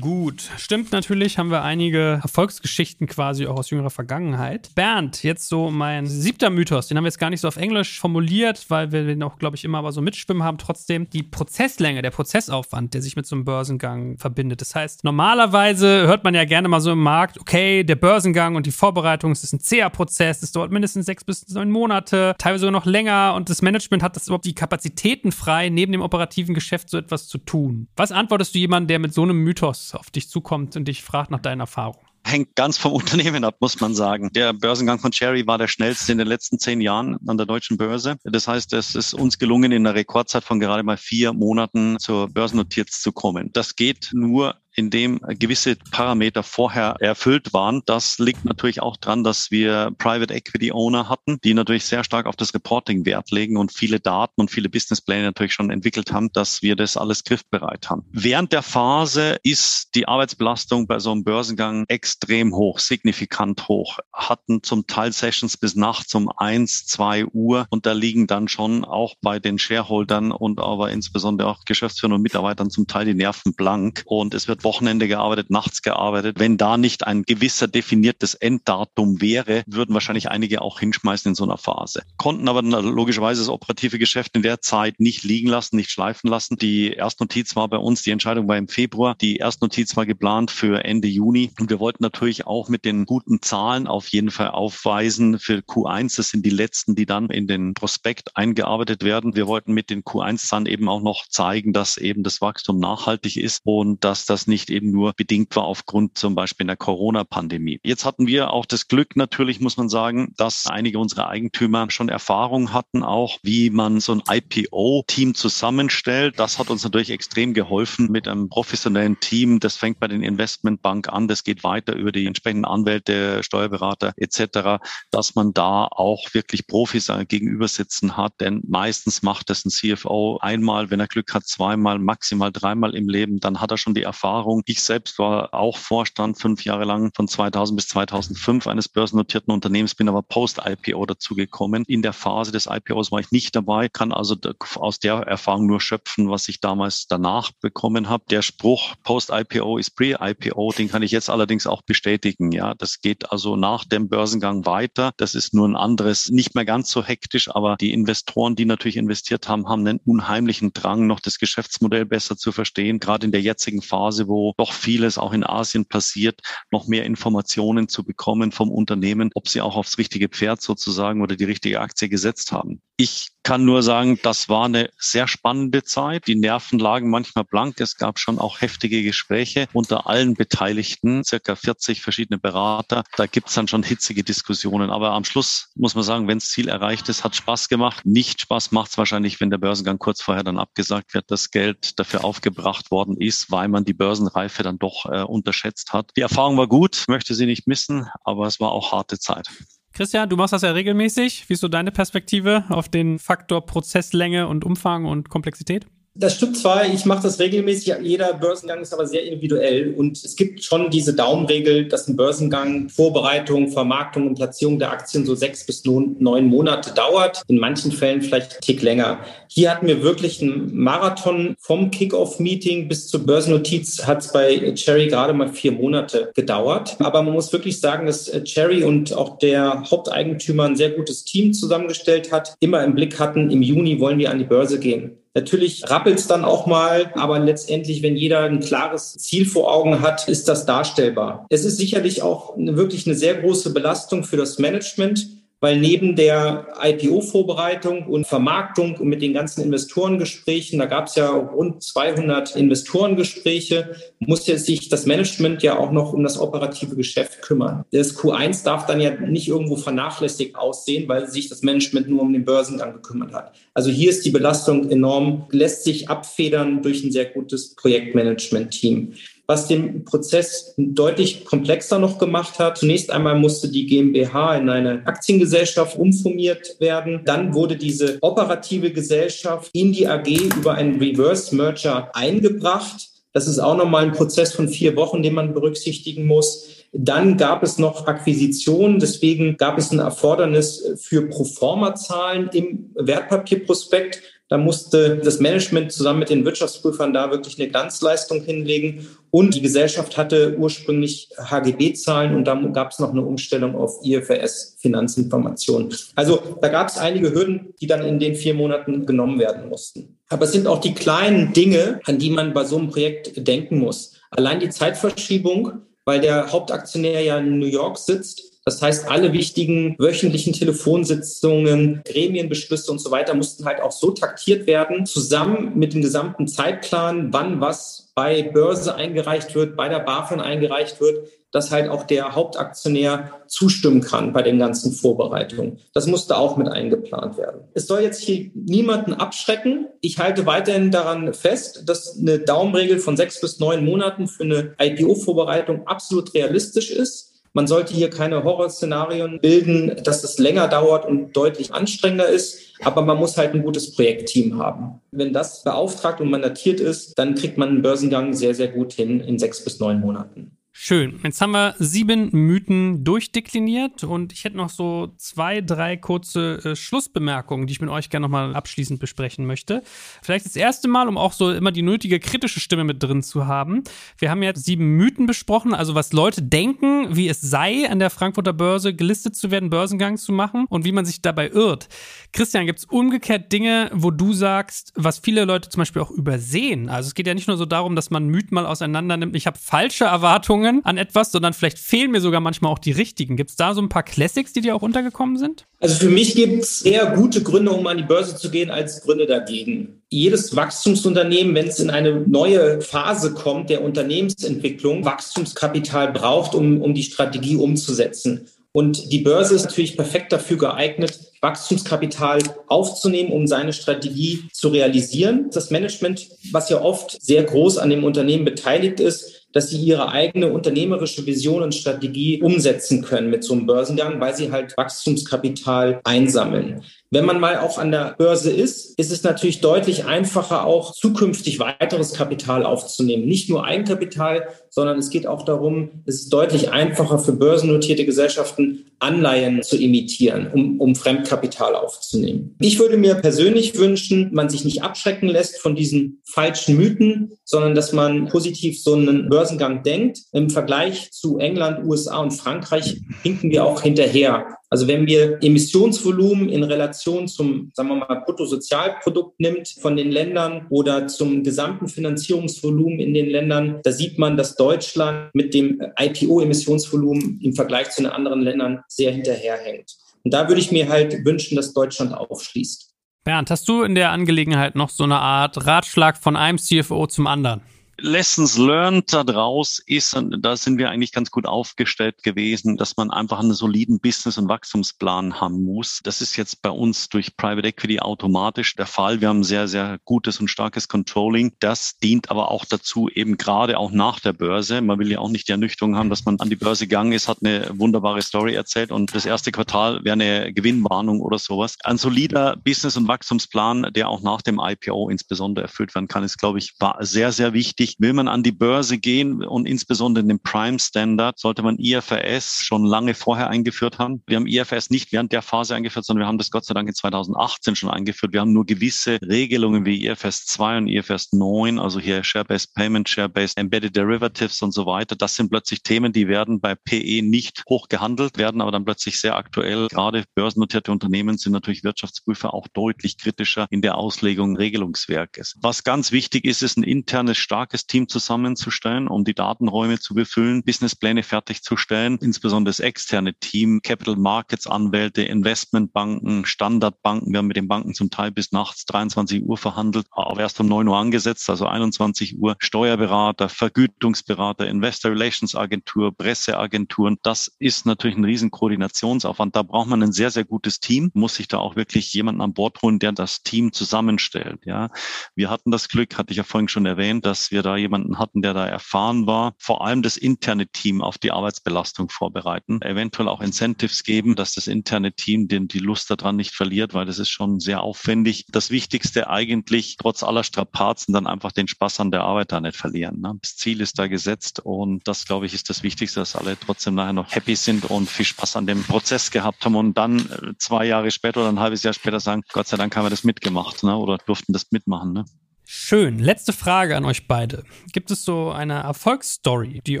[0.00, 4.70] Gut, stimmt natürlich, haben wir einige Erfolgsgeschichten quasi auch aus jüngerer Vergangenheit.
[4.74, 8.00] Bernd, jetzt so mein siebter Mythos, den haben wir jetzt gar nicht so auf Englisch
[8.00, 10.56] formuliert, weil wir den auch, glaube ich, immer aber so mitschwimmen haben.
[10.56, 14.62] Trotzdem die Prozesslänge, der Prozessaufwand, der sich mit so einem Börsengang verbindet.
[14.62, 18.64] Das heißt, normalerweise hört man ja gerne mal so im Markt, okay, der Börsengang und
[18.64, 22.62] die Vorbereitung, es ist ein zäher Prozess, es dauert mindestens sechs bis neun Monate, teilweise
[22.62, 26.54] sogar noch länger und das Management hat das überhaupt die Kapazitäten frei, neben dem operativen
[26.54, 27.88] Geschäft so etwas zu tun.
[27.96, 31.30] Was antwortest du jemandem, der mit so einem Mythos auf dich zukommt und dich fragt
[31.30, 32.06] nach deinen Erfahrungen?
[32.24, 34.30] hängt ganz vom Unternehmen ab, muss man sagen.
[34.34, 37.76] Der Börsengang von Cherry war der schnellste in den letzten zehn Jahren an der deutschen
[37.76, 38.16] Börse.
[38.24, 42.28] Das heißt, es ist uns gelungen, in einer Rekordzeit von gerade mal vier Monaten zur
[42.28, 43.50] Börsennotiz zu kommen.
[43.52, 47.82] Das geht nur in dem gewisse Parameter vorher erfüllt waren.
[47.86, 52.26] Das liegt natürlich auch dran, dass wir Private Equity Owner hatten, die natürlich sehr stark
[52.26, 56.30] auf das Reporting Wert legen und viele Daten und viele Businesspläne natürlich schon entwickelt haben,
[56.32, 58.04] dass wir das alles griffbereit haben.
[58.12, 63.98] Während der Phase ist die Arbeitsbelastung bei so einem Börsengang extrem hoch, signifikant hoch.
[64.12, 68.84] Hatten zum Teil Sessions bis nachts um eins, zwei Uhr und da liegen dann schon
[68.84, 73.54] auch bei den Shareholdern und aber insbesondere auch Geschäftsführern und Mitarbeitern zum Teil die Nerven
[73.54, 76.38] blank und es wird Wochenende gearbeitet, nachts gearbeitet.
[76.38, 81.44] Wenn da nicht ein gewisser definiertes Enddatum wäre, würden wahrscheinlich einige auch hinschmeißen in so
[81.44, 82.02] einer Phase.
[82.16, 86.56] Konnten aber logischerweise das operative Geschäft in der Zeit nicht liegen lassen, nicht schleifen lassen.
[86.56, 89.16] Die Erstnotiz war bei uns, die Entscheidung war im Februar.
[89.20, 91.50] Die Erstnotiz war geplant für Ende Juni.
[91.60, 96.16] Und wir wollten natürlich auch mit den guten Zahlen auf jeden Fall aufweisen für Q1.
[96.16, 99.36] Das sind die letzten, die dann in den Prospekt eingearbeitet werden.
[99.36, 103.60] Wir wollten mit den Q1-Zahlen eben auch noch zeigen, dass eben das Wachstum nachhaltig ist
[103.64, 107.80] und dass das nicht nicht eben nur bedingt war aufgrund zum Beispiel der Corona-Pandemie.
[107.82, 112.08] Jetzt hatten wir auch das Glück natürlich, muss man sagen, dass einige unserer Eigentümer schon
[112.08, 116.38] Erfahrung hatten, auch wie man so ein IPO-Team zusammenstellt.
[116.38, 119.58] Das hat uns natürlich extrem geholfen mit einem professionellen Team.
[119.58, 124.80] Das fängt bei den Investmentbank an, das geht weiter über die entsprechenden Anwälte, Steuerberater etc.,
[125.10, 128.34] dass man da auch wirklich Profis gegenüber sitzen hat.
[128.38, 133.08] Denn meistens macht das ein CFO einmal, wenn er Glück hat, zweimal, maximal dreimal im
[133.08, 133.40] Leben.
[133.40, 134.62] Dann hat er schon die Erfahrung, Erfahrung.
[134.66, 139.94] Ich selbst war auch Vorstand fünf Jahre lang von 2000 bis 2005 eines börsennotierten Unternehmens,
[139.94, 141.84] bin aber post-IPO dazugekommen.
[141.86, 144.36] In der Phase des IPOs war ich nicht dabei, kann also
[144.76, 148.24] aus der Erfahrung nur schöpfen, was ich damals danach bekommen habe.
[148.28, 152.52] Der Spruch Post-IPO ist Pre-IPO, den kann ich jetzt allerdings auch bestätigen.
[152.52, 155.12] Ja, das geht also nach dem Börsengang weiter.
[155.16, 158.96] Das ist nur ein anderes, nicht mehr ganz so hektisch, aber die Investoren, die natürlich
[158.98, 163.00] investiert haben, haben einen unheimlichen Drang, noch das Geschäftsmodell besser zu verstehen.
[163.00, 166.40] Gerade in der jetzigen Phase, wo wo doch vieles auch in Asien passiert,
[166.72, 171.36] noch mehr Informationen zu bekommen vom Unternehmen, ob sie auch aufs richtige Pferd sozusagen oder
[171.36, 172.82] die richtige Aktie gesetzt haben.
[172.96, 176.26] Ich kann nur sagen, das war eine sehr spannende Zeit.
[176.28, 177.80] Die Nerven lagen manchmal blank.
[177.80, 183.04] Es gab schon auch heftige Gespräche unter allen Beteiligten, circa 40 verschiedene Berater.
[183.16, 184.90] Da gibt es dann schon hitzige Diskussionen.
[184.90, 188.06] Aber am Schluss muss man sagen, wenn das Ziel erreicht ist, hat Spaß gemacht.
[188.06, 191.98] Nicht Spaß macht es wahrscheinlich, wenn der Börsengang kurz vorher dann abgesagt wird, das Geld
[191.98, 193.92] dafür aufgebracht worden ist, weil man die
[194.24, 196.10] Börsenreife dann doch äh, unterschätzt hat.
[196.16, 199.48] Die Erfahrung war gut, möchte sie nicht missen, aber es war auch harte Zeit.
[199.92, 201.48] Christian, du machst das ja regelmäßig.
[201.48, 205.86] Wie ist so deine Perspektive auf den Faktor Prozesslänge und Umfang und Komplexität?
[206.16, 210.36] Das stimmt zwar, ich mache das regelmäßig, jeder Börsengang ist aber sehr individuell und es
[210.36, 215.66] gibt schon diese Daumenregel, dass ein Börsengang Vorbereitung, Vermarktung und Platzierung der Aktien so sechs
[215.66, 219.24] bis neun Monate dauert, in manchen Fällen vielleicht einen Tick länger.
[219.48, 225.08] Hier hatten wir wirklich einen Marathon vom Kick-Off-Meeting bis zur Börsennotiz hat es bei Cherry
[225.08, 226.96] gerade mal vier Monate gedauert.
[227.00, 231.52] Aber man muss wirklich sagen, dass Cherry und auch der Haupteigentümer ein sehr gutes Team
[231.52, 235.18] zusammengestellt hat, immer im Blick hatten, im Juni wollen wir an die Börse gehen.
[235.36, 240.00] Natürlich rappelt es dann auch mal, aber letztendlich, wenn jeder ein klares Ziel vor Augen
[240.00, 241.44] hat, ist das darstellbar.
[241.50, 245.26] Es ist sicherlich auch eine, wirklich eine sehr große Belastung für das Management,
[245.64, 251.30] weil neben der IPO-Vorbereitung und Vermarktung und mit den ganzen Investorengesprächen, da gab es ja
[251.30, 257.40] rund 200 Investorengespräche, muss ja sich das Management ja auch noch um das operative Geschäft
[257.40, 257.86] kümmern.
[257.92, 262.34] Das Q1 darf dann ja nicht irgendwo vernachlässigt aussehen, weil sich das Management nur um
[262.34, 263.54] den Börsengang gekümmert hat.
[263.72, 269.14] Also hier ist die Belastung enorm, lässt sich abfedern durch ein sehr gutes Projektmanagement-Team
[269.46, 272.78] was den Prozess deutlich komplexer noch gemacht hat.
[272.78, 277.22] Zunächst einmal musste die GmbH in eine Aktiengesellschaft umformiert werden.
[277.24, 283.08] Dann wurde diese operative Gesellschaft in die AG über einen Reverse Merger eingebracht.
[283.32, 286.68] Das ist auch nochmal ein Prozess von vier Wochen, den man berücksichtigen muss.
[286.92, 294.58] Dann gab es noch Akquisitionen, deswegen gab es ein Erfordernis für Proforma-Zahlen im Wertpapierprospekt Da
[294.58, 299.08] musste das Management zusammen mit den Wirtschaftsprüfern da wirklich eine Glanzleistung hinlegen.
[299.30, 305.94] Und die Gesellschaft hatte ursprünglich HGB-Zahlen und dann gab es noch eine Umstellung auf IFRS-Finanzinformationen.
[306.14, 310.18] Also da gab es einige Hürden, die dann in den vier Monaten genommen werden mussten.
[310.28, 313.78] Aber es sind auch die kleinen Dinge, an die man bei so einem Projekt denken
[313.78, 314.12] muss.
[314.30, 315.72] Allein die Zeitverschiebung,
[316.04, 322.90] weil der Hauptaktionär ja in New York sitzt, das heißt, alle wichtigen wöchentlichen Telefonsitzungen, Gremienbeschlüsse
[322.90, 327.60] und so weiter mussten halt auch so taktiert werden, zusammen mit dem gesamten Zeitplan, wann
[327.60, 333.30] was bei Börse eingereicht wird, bei der BaFin eingereicht wird, dass halt auch der Hauptaktionär
[333.46, 335.78] zustimmen kann bei den ganzen Vorbereitungen.
[335.92, 337.60] Das musste auch mit eingeplant werden.
[337.74, 339.86] Es soll jetzt hier niemanden abschrecken.
[340.00, 344.74] Ich halte weiterhin daran fest, dass eine Daumenregel von sechs bis neun Monaten für eine
[344.80, 347.33] IPO-Vorbereitung absolut realistisch ist.
[347.56, 352.58] Man sollte hier keine Horrorszenarien bilden, dass es länger dauert und deutlich anstrengender ist.
[352.82, 355.00] Aber man muss halt ein gutes Projektteam haben.
[355.12, 359.20] Wenn das beauftragt und mandatiert ist, dann kriegt man einen Börsengang sehr, sehr gut hin
[359.20, 360.56] in sechs bis neun Monaten.
[360.76, 361.20] Schön.
[361.22, 366.74] Jetzt haben wir sieben Mythen durchdekliniert und ich hätte noch so zwei, drei kurze äh,
[366.74, 369.84] Schlussbemerkungen, die ich mit euch gerne nochmal abschließend besprechen möchte.
[370.20, 373.46] Vielleicht das erste Mal, um auch so immer die nötige kritische Stimme mit drin zu
[373.46, 373.84] haben.
[374.18, 378.10] Wir haben jetzt sieben Mythen besprochen, also was Leute denken, wie es sei, an der
[378.10, 381.88] Frankfurter Börse gelistet zu werden, Börsengang zu machen und wie man sich dabei irrt.
[382.32, 386.88] Christian, gibt es umgekehrt Dinge, wo du sagst, was viele Leute zum Beispiel auch übersehen?
[386.88, 389.36] Also es geht ja nicht nur so darum, dass man Mythen mal auseinander nimmt.
[389.36, 392.92] Ich habe falsche Erwartungen Erwartungen an etwas, sondern vielleicht fehlen mir sogar manchmal auch die
[392.92, 393.36] richtigen.
[393.36, 395.66] Gibt es da so ein paar Classics, die dir auch untergekommen sind?
[395.80, 399.02] Also für mich gibt es eher gute Gründe, um an die Börse zu gehen, als
[399.02, 400.00] Gründe dagegen.
[400.08, 406.94] Jedes Wachstumsunternehmen, wenn es in eine neue Phase kommt der Unternehmensentwicklung, Wachstumskapital braucht, um, um
[406.94, 408.46] die Strategie umzusetzen.
[408.72, 415.50] Und die Börse ist natürlich perfekt dafür geeignet, Wachstumskapital aufzunehmen, um seine Strategie zu realisieren.
[415.52, 420.10] Das Management, was ja oft sehr groß an dem Unternehmen beteiligt ist, dass sie ihre
[420.10, 426.00] eigene unternehmerische Vision und Strategie umsetzen können mit so einem Börsengang, weil sie halt Wachstumskapital
[426.04, 426.82] einsammeln.
[427.14, 431.60] Wenn man mal auch an der Börse ist, ist es natürlich deutlich einfacher, auch zukünftig
[431.60, 433.26] weiteres Kapital aufzunehmen.
[433.26, 438.86] Nicht nur Eigenkapital, sondern es geht auch darum, es ist deutlich einfacher für börsennotierte Gesellschaften,
[438.98, 442.56] Anleihen zu imitieren, um, um Fremdkapital aufzunehmen.
[442.58, 447.76] Ich würde mir persönlich wünschen, man sich nicht abschrecken lässt von diesen falschen Mythen, sondern
[447.76, 450.18] dass man positiv so einen Börsengang denkt.
[450.32, 454.58] Im Vergleich zu England, USA und Frankreich hinken wir auch hinterher.
[454.74, 460.66] Also wenn wir Emissionsvolumen in Relation zum, sagen wir mal, Bruttosozialprodukt nimmt von den Ländern
[460.68, 467.38] oder zum gesamten Finanzierungsvolumen in den Ländern, da sieht man, dass Deutschland mit dem IPO-Emissionsvolumen
[467.40, 469.94] im Vergleich zu den anderen Ländern sehr hinterherhängt.
[470.24, 472.90] Und da würde ich mir halt wünschen, dass Deutschland aufschließt.
[473.22, 477.28] Bernd, hast du in der Angelegenheit noch so eine Art Ratschlag von einem CFO zum
[477.28, 477.60] anderen?
[477.98, 483.38] Lessons learned daraus ist, da sind wir eigentlich ganz gut aufgestellt gewesen, dass man einfach
[483.38, 486.00] einen soliden Business- und Wachstumsplan haben muss.
[486.02, 489.20] Das ist jetzt bei uns durch Private Equity automatisch der Fall.
[489.20, 491.52] Wir haben sehr, sehr gutes und starkes Controlling.
[491.60, 494.80] Das dient aber auch dazu, eben gerade auch nach der Börse.
[494.80, 497.28] Man will ja auch nicht die Ernüchterung haben, dass man an die Börse gegangen ist,
[497.28, 501.76] hat eine wunderbare Story erzählt und das erste Quartal wäre eine Gewinnwarnung oder sowas.
[501.84, 506.38] Ein solider Business- und Wachstumsplan, der auch nach dem IPO insbesondere erfüllt werden kann, ist,
[506.38, 507.96] glaube ich, sehr, sehr wichtig wichtig.
[508.00, 512.84] Will man an die Börse gehen und insbesondere den Prime Standard, sollte man IFRS schon
[512.84, 514.22] lange vorher eingeführt haben.
[514.26, 516.88] Wir haben IFRS nicht während der Phase eingeführt, sondern wir haben das Gott sei Dank
[516.88, 518.32] in 2018 schon eingeführt.
[518.32, 523.08] Wir haben nur gewisse Regelungen wie IFRS 2 und IFRS 9, also hier Share-Based Payment,
[523.08, 525.16] Share-Based Embedded Derivatives und so weiter.
[525.16, 529.20] Das sind plötzlich Themen, die werden bei PE nicht hoch gehandelt, werden aber dann plötzlich
[529.20, 529.88] sehr aktuell.
[529.88, 535.56] Gerade börsennotierte Unternehmen sind natürlich Wirtschaftsprüfer auch deutlich kritischer in der Auslegung Regelungswerkes.
[535.60, 540.14] Was ganz wichtig ist, ist ein internes, starkes starkes Team zusammenzustellen, um die Datenräume zu
[540.14, 547.32] befüllen, Businesspläne fertigzustellen, insbesondere das externe Team, Capital Markets Anwälte, Investmentbanken, Standardbanken.
[547.32, 550.68] Wir haben mit den Banken zum Teil bis nachts 23 Uhr verhandelt, aber erst um
[550.68, 552.54] 9 Uhr angesetzt, also 21 Uhr.
[552.60, 557.18] Steuerberater, Vergütungsberater, Investor Relations Agentur, Presseagenturen.
[557.22, 559.56] Das ist natürlich ein riesen Koordinationsaufwand.
[559.56, 562.54] Da braucht man ein sehr, sehr gutes Team, muss sich da auch wirklich jemanden an
[562.54, 564.60] Bord holen, der das Team zusammenstellt.
[564.64, 564.90] Ja,
[565.34, 568.42] wir hatten das Glück, hatte ich ja vorhin schon erwähnt, dass wir da jemanden hatten,
[568.42, 569.54] der da erfahren war.
[569.58, 574.66] Vor allem das interne Team auf die Arbeitsbelastung vorbereiten, eventuell auch Incentives geben, dass das
[574.66, 578.46] interne Team den, die Lust daran nicht verliert, weil das ist schon sehr aufwendig.
[578.50, 582.76] Das Wichtigste eigentlich, trotz aller Strapazen, dann einfach den Spaß an der Arbeit da nicht
[582.76, 583.20] verlieren.
[583.20, 583.34] Ne?
[583.40, 586.94] Das Ziel ist da gesetzt und das, glaube ich, ist das Wichtigste, dass alle trotzdem
[586.94, 590.52] nachher noch happy sind und viel Spaß an dem Prozess gehabt haben und dann äh,
[590.58, 593.24] zwei Jahre später oder ein halbes Jahr später sagen, Gott sei Dank haben wir das
[593.24, 593.96] mitgemacht ne?
[593.96, 595.12] oder durften das mitmachen.
[595.12, 595.24] Ne?
[595.64, 596.18] Schön.
[596.18, 597.64] Letzte Frage an euch beide.
[597.92, 600.00] Gibt es so eine Erfolgsstory, die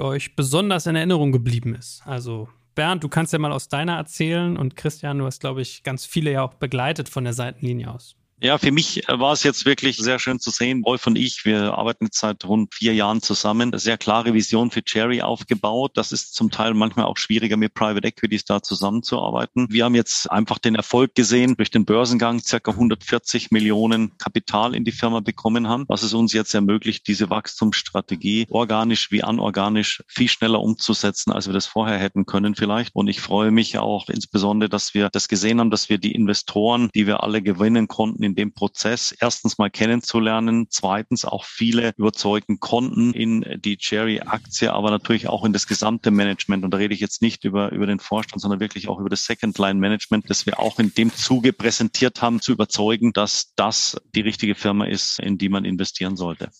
[0.00, 2.02] euch besonders in Erinnerung geblieben ist?
[2.04, 5.82] Also Bernd, du kannst ja mal aus deiner erzählen und Christian, du hast, glaube ich,
[5.82, 8.16] ganz viele ja auch begleitet von der Seitenlinie aus.
[8.40, 10.84] Ja, für mich war es jetzt wirklich sehr schön zu sehen.
[10.84, 13.70] Wolf und ich, wir arbeiten jetzt seit rund vier Jahren zusammen.
[13.78, 15.92] Sehr klare Vision für Cherry aufgebaut.
[15.94, 19.68] Das ist zum Teil manchmal auch schwieriger mit Private Equities da zusammenzuarbeiten.
[19.70, 24.84] Wir haben jetzt einfach den Erfolg gesehen durch den Börsengang, circa 140 Millionen Kapital in
[24.84, 30.28] die Firma bekommen haben, was es uns jetzt ermöglicht, diese Wachstumsstrategie organisch wie anorganisch viel
[30.28, 32.94] schneller umzusetzen, als wir das vorher hätten können vielleicht.
[32.94, 36.90] Und ich freue mich auch insbesondere, dass wir das gesehen haben, dass wir die Investoren,
[36.94, 42.58] die wir alle gewinnen konnten, in dem Prozess erstens mal kennenzulernen, zweitens auch viele überzeugen
[42.58, 46.64] konnten in die Cherry-Aktie, aber natürlich auch in das gesamte Management.
[46.64, 49.24] Und da rede ich jetzt nicht über, über den Vorstand, sondern wirklich auch über das
[49.26, 54.56] Second-Line-Management, das wir auch in dem Zuge präsentiert haben, zu überzeugen, dass das die richtige
[54.56, 56.50] Firma ist, in die man investieren sollte.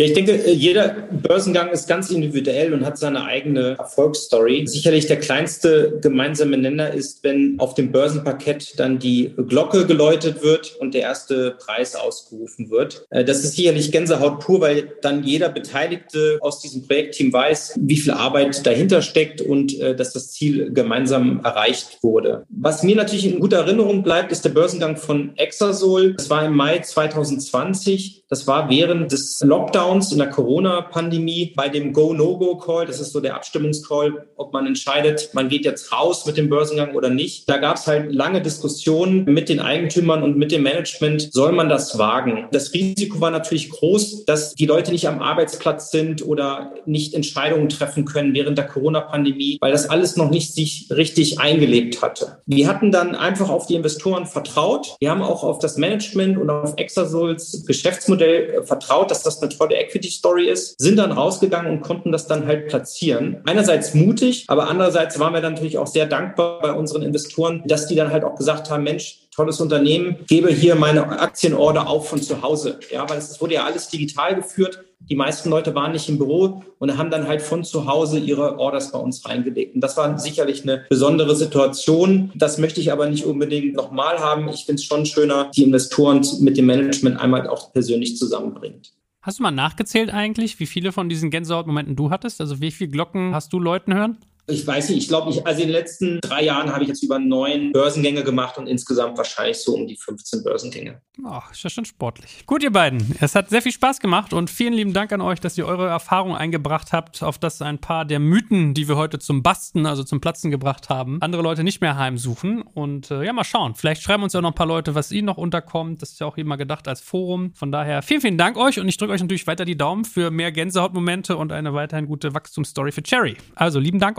[0.00, 4.66] Ja, ich denke, äh, jeder Börsengang ist ganz individuell und hat seine eigene Erfolgsstory.
[4.66, 10.74] Sicherlich der kleinste gemeinsame Nenner ist, wenn auf dem Börsenparkett dann die Glocke geläutet wird
[10.80, 13.04] und der erste Preis ausgerufen wird.
[13.10, 17.98] Äh, das ist sicherlich Gänsehaut pur, weil dann jeder Beteiligte aus diesem Projektteam weiß, wie
[17.98, 22.46] viel Arbeit dahinter steckt und äh, dass das Ziel gemeinsam erreicht wurde.
[22.48, 26.14] Was mir natürlich in guter Erinnerung bleibt, ist der Börsengang von Exasol.
[26.14, 28.19] Das war im Mai 2020.
[28.30, 32.86] Das war während des Lockdowns in der Corona-Pandemie bei dem Go-No-Go-Call.
[32.86, 36.94] Das ist so der Abstimmungscall, ob man entscheidet, man geht jetzt raus mit dem Börsengang
[36.94, 37.48] oder nicht.
[37.48, 41.32] Da gab es halt lange Diskussionen mit den Eigentümern und mit dem Management.
[41.32, 42.46] Soll man das wagen?
[42.52, 47.68] Das Risiko war natürlich groß, dass die Leute nicht am Arbeitsplatz sind oder nicht Entscheidungen
[47.68, 52.38] treffen können während der Corona-Pandemie, weil das alles noch nicht sich richtig eingelebt hatte.
[52.46, 54.94] Wir hatten dann einfach auf die Investoren vertraut.
[55.00, 59.40] Wir haben auch auf das Management und auf Exasols Geschäftsmodell Geschäftsmodell äh, vertraut, dass das
[59.42, 63.38] eine tolle Equity-Story ist, sind dann rausgegangen und konnten das dann halt platzieren.
[63.46, 67.86] Einerseits mutig, aber andererseits waren wir dann natürlich auch sehr dankbar bei unseren Investoren, dass
[67.86, 72.20] die dann halt auch gesagt haben, Mensch, tolles Unternehmen, gebe hier meine Aktienorder auf von
[72.20, 72.78] zu Hause.
[72.90, 74.84] Ja, weil es wurde ja alles digital geführt.
[75.08, 78.58] Die meisten Leute waren nicht im Büro und haben dann halt von zu Hause ihre
[78.58, 79.74] Orders bei uns reingelegt.
[79.74, 82.30] Und das war sicherlich eine besondere Situation.
[82.34, 84.48] Das möchte ich aber nicht unbedingt nochmal haben.
[84.48, 88.92] Ich finde es schon schöner, die Investoren mit dem Management einmal auch persönlich zusammenbringt.
[89.22, 92.40] Hast du mal nachgezählt eigentlich, wie viele von diesen Gänsehautmomenten du hattest?
[92.40, 94.18] Also wie viele Glocken hast du Leuten hören?
[94.50, 97.02] Ich weiß nicht, ich glaube, ich, also in den letzten drei Jahren habe ich jetzt
[97.02, 101.00] über neun Börsengänge gemacht und insgesamt wahrscheinlich so um die 15 Börsengänge.
[101.24, 102.44] Ach, ist ja schon sportlich.
[102.46, 103.16] Gut, ihr beiden.
[103.20, 105.88] Es hat sehr viel Spaß gemacht und vielen lieben Dank an euch, dass ihr eure
[105.88, 110.02] Erfahrung eingebracht habt, auf das ein paar der Mythen, die wir heute zum Basten, also
[110.02, 112.62] zum Platzen gebracht haben, andere Leute nicht mehr heimsuchen.
[112.62, 113.74] Und äh, ja, mal schauen.
[113.74, 116.02] Vielleicht schreiben uns ja noch ein paar Leute, was ihnen noch unterkommt.
[116.02, 117.52] Das ist ja auch immer gedacht als Forum.
[117.54, 120.30] Von daher vielen, vielen Dank euch und ich drücke euch natürlich weiter die Daumen für
[120.30, 123.36] mehr Gänsehautmomente und eine weiterhin gute Wachstumsstory für Cherry.
[123.54, 124.18] Also lieben Dank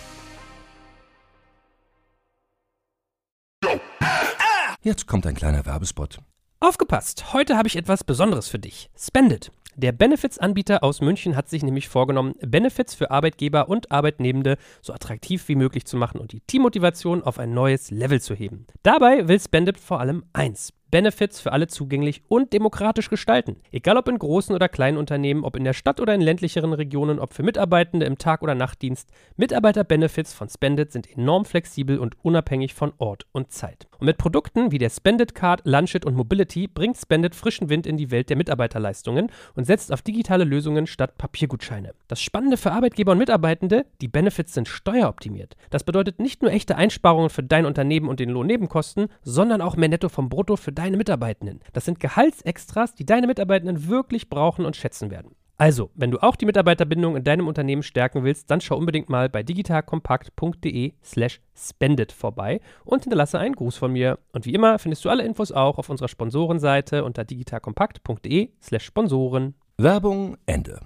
[4.83, 6.17] Jetzt kommt ein kleiner Werbespot.
[6.59, 7.33] Aufgepasst!
[7.33, 8.89] Heute habe ich etwas Besonderes für dich.
[8.97, 9.51] Spendit.
[9.75, 15.47] Der Benefits-Anbieter aus München hat sich nämlich vorgenommen, Benefits für Arbeitgeber und Arbeitnehmende so attraktiv
[15.49, 18.65] wie möglich zu machen und die Teammotivation auf ein neues Level zu heben.
[18.81, 23.57] Dabei will Spendit vor allem eins: Benefits für alle zugänglich und demokratisch gestalten.
[23.71, 27.19] Egal ob in großen oder kleinen Unternehmen, ob in der Stadt oder in ländlicheren Regionen,
[27.19, 32.73] ob für Mitarbeitende im Tag- oder Nachtdienst, Mitarbeiter-Benefits von Spendit sind enorm flexibel und unabhängig
[32.73, 33.87] von Ort und Zeit.
[34.01, 37.97] Und mit Produkten wie der Spendit Card, Lunchit und Mobility bringt Spendit frischen Wind in
[37.97, 41.93] die Welt der Mitarbeiterleistungen und setzt auf digitale Lösungen statt Papiergutscheine.
[42.07, 45.55] Das Spannende für Arbeitgeber und Mitarbeitende, die Benefits sind steueroptimiert.
[45.69, 49.89] Das bedeutet nicht nur echte Einsparungen für dein Unternehmen und den Lohnnebenkosten, sondern auch mehr
[49.89, 51.59] Netto vom Brutto für deine Mitarbeitenden.
[51.73, 55.35] Das sind Gehaltsextras, die deine Mitarbeitenden wirklich brauchen und schätzen werden.
[55.61, 59.29] Also, wenn du auch die Mitarbeiterbindung in deinem Unternehmen stärken willst, dann schau unbedingt mal
[59.29, 64.17] bei digitalkompakt.de/slash spendet vorbei und hinterlasse einen Gruß von mir.
[64.33, 69.53] Und wie immer findest du alle Infos auch auf unserer Sponsorenseite unter digitalkompakt.de/slash Sponsoren.
[69.77, 70.79] Werbung Ende.